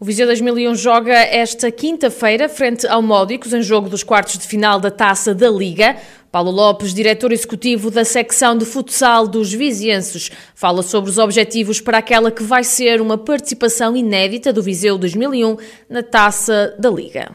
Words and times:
O 0.00 0.04
Viseu 0.04 0.28
2001 0.28 0.76
joga 0.76 1.12
esta 1.12 1.72
quinta-feira 1.72 2.48
frente 2.48 2.86
ao 2.86 3.02
Módicos 3.02 3.52
em 3.52 3.60
jogo 3.60 3.88
dos 3.88 4.04
quartos 4.04 4.38
de 4.38 4.46
final 4.46 4.78
da 4.78 4.92
Taça 4.92 5.34
da 5.34 5.50
Liga. 5.50 5.96
Paulo 6.30 6.52
Lopes, 6.52 6.94
diretor 6.94 7.32
executivo 7.32 7.90
da 7.90 8.04
secção 8.04 8.56
de 8.56 8.64
futsal 8.64 9.26
dos 9.26 9.52
vizienses, 9.52 10.30
fala 10.54 10.84
sobre 10.84 11.10
os 11.10 11.18
objetivos 11.18 11.80
para 11.80 11.98
aquela 11.98 12.30
que 12.30 12.44
vai 12.44 12.62
ser 12.62 13.00
uma 13.00 13.18
participação 13.18 13.96
inédita 13.96 14.52
do 14.52 14.62
Viseu 14.62 14.96
2001 14.98 15.56
na 15.90 16.04
Taça 16.04 16.76
da 16.78 16.90
Liga. 16.90 17.34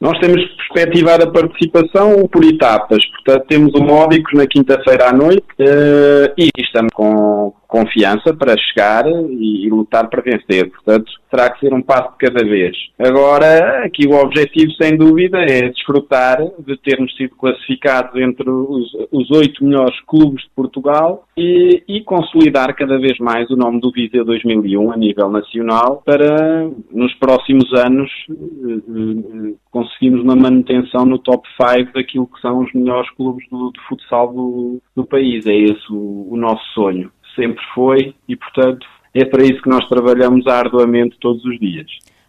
Nós 0.00 0.18
temos 0.18 0.40
perspectivado 0.56 1.24
a 1.24 1.30
participação 1.30 2.26
por 2.32 2.42
etapas, 2.42 3.04
portanto 3.16 3.46
temos 3.48 3.74
o 3.74 3.84
Módicos 3.84 4.32
na 4.32 4.46
quinta-feira 4.46 5.10
à 5.10 5.12
noite 5.12 5.44
uh, 5.60 6.32
e 6.38 6.48
estamos 6.58 6.90
com 6.94 7.52
confiança 7.68 8.34
para 8.34 8.56
chegar 8.56 9.06
e, 9.06 9.66
e, 9.66 9.68
lutar 9.68 10.08
para 10.08 10.22
vencer. 10.22 10.70
Portanto, 10.70 11.12
terá 11.30 11.50
que 11.50 11.60
ser 11.60 11.74
um 11.74 11.82
passo 11.82 12.12
de 12.12 12.26
cada 12.26 12.44
vez. 12.44 12.74
Agora, 12.98 13.84
aqui 13.84 14.08
o 14.08 14.14
objetivo, 14.14 14.72
sem 14.80 14.96
dúvida, 14.96 15.38
é 15.38 15.68
desfrutar 15.68 16.38
de 16.58 16.76
termos 16.78 17.14
sido 17.14 17.36
classificados 17.36 18.18
entre 18.20 18.48
os 18.48 19.30
oito 19.32 19.62
melhores 19.62 20.00
clubes 20.06 20.42
de 20.44 20.50
Portugal 20.56 21.26
e, 21.36 21.82
e, 21.86 22.00
consolidar 22.02 22.74
cada 22.74 22.98
vez 22.98 23.18
mais 23.18 23.50
o 23.50 23.56
nome 23.56 23.80
do 23.80 23.92
Viseu 23.92 24.24
2001 24.24 24.90
a 24.90 24.96
nível 24.96 25.28
nacional 25.28 26.02
para, 26.04 26.70
nos 26.90 27.14
próximos 27.16 27.70
anos, 27.74 28.10
eh, 28.30 28.32
eh, 28.32 29.54
conseguirmos 29.70 30.22
uma 30.22 30.34
manutenção 30.34 31.04
no 31.04 31.18
top 31.18 31.46
5 31.60 31.92
daquilo 31.92 32.26
que 32.26 32.40
são 32.40 32.60
os 32.60 32.72
melhores 32.72 33.10
clubes 33.10 33.46
do, 33.50 33.70
de 33.72 33.80
futsal 33.86 34.32
do, 34.32 34.80
do 34.96 35.04
país. 35.04 35.46
É 35.46 35.54
esse 35.54 35.92
o, 35.92 36.28
o 36.30 36.36
nosso 36.36 36.64
sonho 36.72 37.10
sempre 37.38 37.62
foi 37.74 38.14
e, 38.28 38.36
portanto, 38.36 38.86
é 39.14 39.24
para 39.24 39.42
isso 39.42 39.62
que 39.62 39.68
nós 39.68 39.86
trabalhamos 39.88 40.46
arduamente 40.46 41.16
todos 41.20 41.44
os 41.44 41.58
dias. 41.58 41.86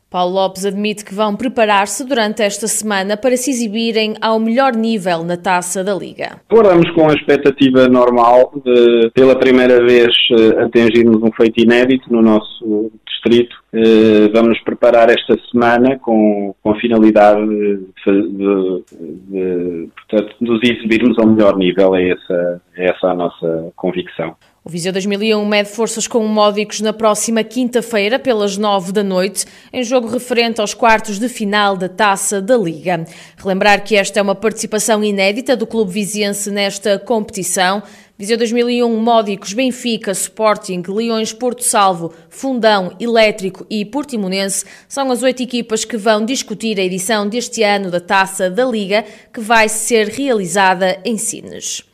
Paulo 0.09 0.33
Lopes 0.33 0.65
admite 0.65 1.05
que 1.05 1.13
vão 1.13 1.35
preparar-se 1.35 2.03
durante 2.03 2.41
esta 2.41 2.67
semana 2.67 3.15
para 3.15 3.37
se 3.37 3.51
exibirem 3.51 4.15
ao 4.19 4.39
melhor 4.39 4.75
nível 4.75 5.23
na 5.23 5.37
taça 5.37 5.83
da 5.83 5.93
Liga. 5.93 6.41
Aguardamos 6.49 6.89
com 6.95 7.07
a 7.07 7.13
expectativa 7.13 7.87
normal 7.87 8.51
de, 8.65 9.11
pela 9.11 9.37
primeira 9.37 9.85
vez, 9.85 10.11
eh, 10.31 10.63
atingirmos 10.63 11.21
um 11.21 11.31
feito 11.31 11.61
inédito 11.61 12.11
no 12.11 12.23
nosso 12.23 12.91
distrito. 13.07 13.55
Eh, 13.71 14.29
vamos 14.33 14.59
preparar 14.61 15.09
esta 15.11 15.37
semana 15.51 15.99
com, 15.99 16.55
com 16.63 16.71
a 16.71 16.79
finalidade 16.79 17.47
de, 17.47 17.87
de, 18.07 18.83
de, 19.29 19.89
portanto, 19.95 20.35
nos 20.41 20.59
exibirmos 20.63 21.19
ao 21.19 21.27
melhor 21.27 21.55
nível. 21.55 21.95
É 21.95 22.09
essa, 22.09 22.61
é 22.75 22.89
essa 22.89 23.09
a 23.09 23.13
nossa 23.13 23.71
convicção. 23.75 24.35
O 24.69 24.71
Viseu 24.71 24.93
2001 24.93 25.43
mede 25.47 25.67
forças 25.67 26.05
com 26.05 26.23
o 26.23 26.27
Módicos 26.27 26.79
na 26.79 26.93
próxima 26.93 27.43
quinta-feira, 27.43 28.19
pelas 28.19 28.55
nove 28.55 28.91
da 28.91 29.01
noite, 29.01 29.43
em 29.73 29.83
jogo 29.83 30.07
referente 30.07 30.61
aos 30.61 30.75
quartos 30.75 31.17
de 31.17 31.27
final 31.27 31.75
da 31.75 31.89
Taça 31.89 32.39
da 32.39 32.55
Liga. 32.55 33.03
Relembrar 33.35 33.83
que 33.83 33.95
esta 33.95 34.19
é 34.19 34.21
uma 34.21 34.35
participação 34.35 35.03
inédita 35.03 35.57
do 35.57 35.65
clube 35.65 35.91
viziense 35.91 36.51
nesta 36.51 36.99
competição. 36.99 37.81
Viseu 38.15 38.37
2001, 38.37 38.95
Módicos, 38.95 39.53
Benfica, 39.53 40.11
Sporting, 40.11 40.83
Leões, 40.87 41.33
Porto 41.33 41.63
Salvo, 41.63 42.13
Fundão, 42.29 42.95
Elétrico 42.99 43.65
e 43.71 43.83
Portimonense 43.83 44.65
são 44.87 45.09
as 45.09 45.23
oito 45.23 45.41
equipas 45.41 45.83
que 45.83 45.97
vão 45.97 46.23
discutir 46.23 46.79
a 46.79 46.83
edição 46.83 47.27
deste 47.27 47.63
ano 47.63 47.89
da 47.89 47.99
Taça 47.99 48.51
da 48.51 48.65
Liga, 48.65 49.03
que 49.33 49.39
vai 49.39 49.67
ser 49.67 50.09
realizada 50.09 51.01
em 51.03 51.17
Sines. 51.17 51.88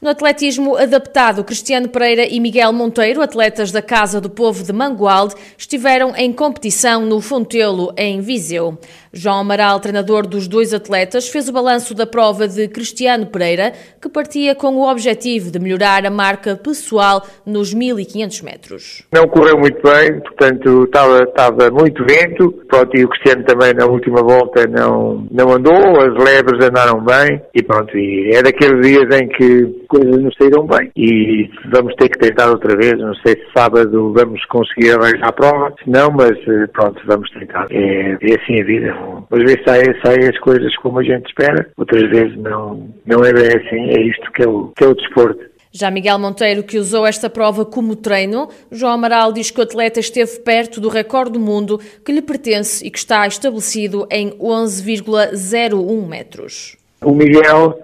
No 0.00 0.10
atletismo 0.10 0.76
adaptado, 0.76 1.42
Cristiano 1.42 1.88
Pereira 1.88 2.26
e 2.26 2.38
Miguel 2.38 2.70
Monteiro, 2.70 3.22
atletas 3.22 3.72
da 3.72 3.80
Casa 3.80 4.20
do 4.20 4.28
Povo 4.28 4.62
de 4.62 4.70
Mangualde, 4.70 5.34
estiveram 5.56 6.14
em 6.14 6.34
competição 6.34 7.06
no 7.06 7.18
Fontelo, 7.22 7.94
em 7.96 8.20
Viseu. 8.20 8.78
João 9.10 9.38
Amaral, 9.38 9.80
treinador 9.80 10.26
dos 10.26 10.46
dois 10.46 10.74
atletas, 10.74 11.28
fez 11.30 11.48
o 11.48 11.52
balanço 11.52 11.94
da 11.94 12.06
prova 12.06 12.46
de 12.46 12.68
Cristiano 12.68 13.24
Pereira, 13.24 13.72
que 14.00 14.10
partia 14.10 14.54
com 14.54 14.76
o 14.76 14.86
objetivo 14.86 15.50
de 15.50 15.58
melhorar 15.58 16.04
a 16.04 16.10
marca 16.10 16.54
pessoal 16.54 17.22
nos 17.46 17.72
1500 17.72 18.42
metros. 18.42 19.02
Não 19.10 19.26
correu 19.26 19.58
muito 19.58 19.80
bem, 19.82 20.20
portanto 20.20 20.84
estava, 20.84 21.22
estava 21.22 21.70
muito 21.70 22.04
vento, 22.04 22.52
pronto, 22.68 22.94
e 22.94 23.04
o 23.04 23.08
Cristiano 23.08 23.44
também 23.44 23.72
na 23.72 23.86
última 23.86 24.22
volta 24.22 24.66
não, 24.66 25.26
não 25.30 25.52
andou, 25.52 25.98
as 25.98 26.14
lebres 26.22 26.62
andaram 26.62 27.02
bem, 27.02 27.40
e 27.54 27.62
pronto, 27.62 27.96
e 27.96 28.32
é 28.34 28.42
daqueles 28.42 28.86
dias 28.86 29.18
em 29.18 29.28
que 29.28 29.85
coisas 29.86 30.22
não 30.22 30.30
saíram 30.32 30.66
bem 30.66 30.90
e 30.96 31.50
vamos 31.70 31.94
ter 31.96 32.08
que 32.08 32.18
tentar 32.18 32.50
outra 32.50 32.76
vez. 32.76 32.98
Não 32.98 33.14
sei 33.16 33.34
se 33.34 33.46
sábado 33.56 34.12
vamos 34.12 34.44
conseguir 34.46 34.92
arranjar 34.92 35.28
a 35.28 35.32
prova, 35.32 35.74
não, 35.86 36.10
mas 36.10 36.36
eh, 36.48 36.66
pronto, 36.72 37.00
vamos 37.06 37.30
tentar. 37.30 37.66
É, 37.70 38.18
é 38.20 38.34
assim 38.34 38.60
a 38.60 38.64
vida. 38.64 38.96
Às 39.30 39.38
vezes 39.38 39.64
saem, 39.64 40.00
saem 40.04 40.28
as 40.28 40.38
coisas 40.38 40.74
como 40.76 40.98
a 40.98 41.02
gente 41.02 41.26
espera, 41.26 41.68
outras 41.76 42.08
vezes 42.10 42.36
não, 42.36 42.88
não 43.06 43.24
é 43.24 43.32
bem 43.32 43.48
assim. 43.48 43.90
É 43.90 44.00
isto 44.02 44.32
que 44.32 44.42
é 44.42 44.48
o, 44.48 44.72
que 44.76 44.84
é 44.84 44.88
o 44.88 44.94
desporto. 44.94 45.56
Já 45.78 45.90
Miguel 45.90 46.18
Monteiro, 46.18 46.62
que 46.62 46.78
usou 46.78 47.06
esta 47.06 47.28
prova 47.28 47.62
como 47.62 47.94
treino, 47.94 48.48
João 48.72 48.92
Amaral 48.92 49.30
diz 49.30 49.50
que 49.50 49.60
o 49.60 49.62
atleta 49.62 50.00
esteve 50.00 50.38
perto 50.38 50.80
do 50.80 50.88
recorde 50.88 51.32
do 51.32 51.40
mundo 51.40 51.78
que 52.02 52.12
lhe 52.12 52.22
pertence 52.22 52.86
e 52.86 52.90
que 52.90 52.96
está 52.96 53.26
estabelecido 53.26 54.08
em 54.10 54.30
11,01 54.38 56.06
metros. 56.08 56.78
O 57.06 57.14
Miguel 57.14 57.78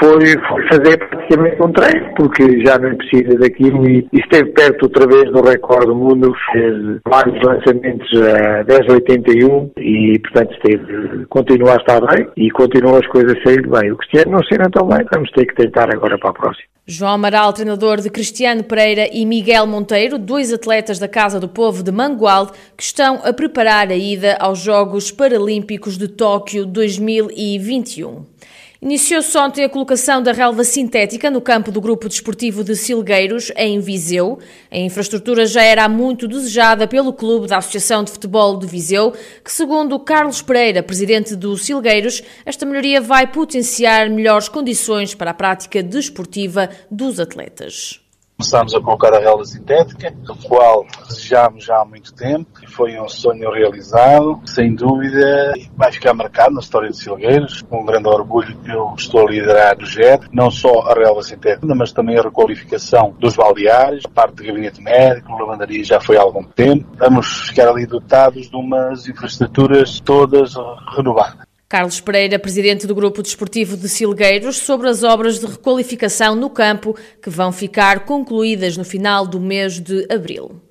foi, 0.00 0.32
foi 0.48 0.68
fazer 0.68 0.96
praticamente 0.96 1.62
um 1.62 1.70
treino, 1.72 2.14
porque 2.16 2.64
já 2.64 2.78
não 2.78 2.96
precisa 2.96 3.38
daquilo 3.38 3.86
e, 3.86 4.08
esteve 4.14 4.50
perto 4.52 4.84
outra 4.84 5.06
vez 5.06 5.30
do 5.30 5.42
recorde 5.42 5.88
do 5.88 5.94
mundo, 5.94 6.34
fez 6.50 6.98
vários 7.06 7.38
lançamentos 7.42 8.08
a 8.14 8.64
10,81 8.64 9.72
e, 9.76 10.18
portanto, 10.20 10.54
esteve, 10.54 11.26
continua 11.26 11.74
a 11.74 11.76
estar 11.76 12.00
bem 12.00 12.26
e 12.34 12.50
continuam 12.50 12.96
as 12.96 13.06
coisas 13.08 13.36
a 13.36 13.42
sair 13.42 13.68
bem. 13.68 13.92
O 13.92 13.96
Cristiano 13.98 14.32
não 14.32 14.42
saiu 14.44 14.70
tão 14.70 14.88
bem, 14.88 15.04
vamos 15.12 15.30
ter 15.32 15.44
que 15.44 15.54
tentar 15.54 15.92
agora 15.94 16.16
para 16.16 16.30
a 16.30 16.32
próxima. 16.32 16.71
João 16.84 17.12
Amaral, 17.12 17.52
treinador 17.52 18.00
de 18.00 18.10
Cristiano 18.10 18.64
Pereira 18.64 19.08
e 19.12 19.24
Miguel 19.24 19.68
Monteiro, 19.68 20.18
dois 20.18 20.52
atletas 20.52 20.98
da 20.98 21.06
Casa 21.06 21.38
do 21.38 21.48
Povo 21.48 21.80
de 21.80 21.92
Mangualde, 21.92 22.50
que 22.76 22.82
estão 22.82 23.20
a 23.22 23.32
preparar 23.32 23.88
a 23.92 23.94
ida 23.94 24.36
aos 24.40 24.58
Jogos 24.58 25.12
Paralímpicos 25.12 25.96
de 25.96 26.08
Tóquio 26.08 26.66
2021. 26.66 28.26
Iniciou-se 28.82 29.38
ontem 29.38 29.62
a 29.62 29.68
colocação 29.68 30.20
da 30.20 30.32
relva 30.32 30.64
sintética 30.64 31.30
no 31.30 31.40
campo 31.40 31.70
do 31.70 31.80
Grupo 31.80 32.08
Desportivo 32.08 32.64
de 32.64 32.74
Silgueiros, 32.74 33.52
em 33.56 33.78
Viseu. 33.78 34.40
A 34.72 34.76
infraestrutura 34.76 35.46
já 35.46 35.62
era 35.62 35.88
muito 35.88 36.26
desejada 36.26 36.88
pelo 36.88 37.12
clube 37.12 37.46
da 37.46 37.58
Associação 37.58 38.02
de 38.02 38.10
Futebol 38.10 38.58
de 38.58 38.66
Viseu, 38.66 39.12
que, 39.44 39.52
segundo 39.52 40.00
Carlos 40.00 40.42
Pereira, 40.42 40.82
presidente 40.82 41.36
do 41.36 41.56
Silgueiros, 41.56 42.24
esta 42.44 42.66
melhoria 42.66 43.00
vai 43.00 43.24
potenciar 43.24 44.10
melhores 44.10 44.48
condições 44.48 45.14
para 45.14 45.30
a 45.30 45.34
prática 45.34 45.80
desportiva 45.80 46.68
dos 46.90 47.20
atletas. 47.20 48.00
Começámos 48.42 48.74
a 48.74 48.80
colocar 48.80 49.14
a 49.14 49.20
relva 49.20 49.44
sintética, 49.44 50.12
o 50.28 50.48
qual 50.48 50.84
desejámos 51.08 51.64
já 51.64 51.80
há 51.80 51.84
muito 51.84 52.12
tempo 52.12 52.50
e 52.60 52.66
foi 52.66 53.00
um 53.00 53.08
sonho 53.08 53.48
realizado. 53.52 54.40
Sem 54.44 54.74
dúvida, 54.74 55.52
vai 55.76 55.92
ficar 55.92 56.12
marcado 56.12 56.52
na 56.52 56.60
história 56.60 56.90
de 56.90 56.96
Silgueiros, 56.96 57.62
com 57.62 57.82
um 57.82 57.86
grande 57.86 58.08
orgulho 58.08 58.58
que 58.58 58.72
eu 58.72 58.94
estou 58.98 59.28
a 59.28 59.30
liderar 59.30 59.78
o 59.78 59.86
GED, 59.86 60.26
não 60.32 60.50
só 60.50 60.80
a 60.80 60.92
relva 60.92 61.22
sintética, 61.22 61.72
mas 61.72 61.92
também 61.92 62.18
a 62.18 62.22
requalificação 62.22 63.14
dos 63.16 63.36
baldeários, 63.36 64.04
a 64.06 64.08
parte 64.08 64.34
de 64.34 64.48
gabinete 64.48 64.82
médico, 64.82 65.38
lavandaria 65.38 65.84
já 65.84 66.00
foi 66.00 66.16
há 66.16 66.22
algum 66.22 66.42
tempo. 66.42 66.84
Vamos 66.98 67.48
ficar 67.48 67.68
ali 67.68 67.86
dotados 67.86 68.50
de 68.50 68.56
umas 68.56 69.06
infraestruturas 69.06 70.00
todas 70.00 70.54
renovadas. 70.96 71.51
Carlos 71.72 72.00
Pereira, 72.00 72.38
presidente 72.38 72.86
do 72.86 72.94
Grupo 72.94 73.22
Desportivo 73.22 73.78
de 73.78 73.88
Silgueiros, 73.88 74.58
sobre 74.58 74.90
as 74.90 75.02
obras 75.02 75.40
de 75.40 75.46
requalificação 75.46 76.36
no 76.36 76.50
campo 76.50 76.94
que 77.22 77.30
vão 77.30 77.50
ficar 77.50 78.04
concluídas 78.04 78.76
no 78.76 78.84
final 78.84 79.26
do 79.26 79.40
mês 79.40 79.80
de 79.80 80.06
abril. 80.12 80.62